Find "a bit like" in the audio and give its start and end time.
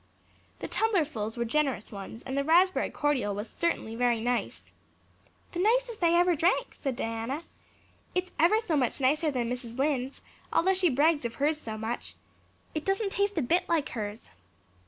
13.37-13.89